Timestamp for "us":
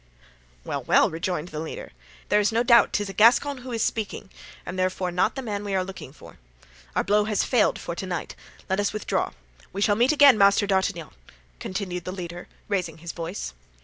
8.79-8.93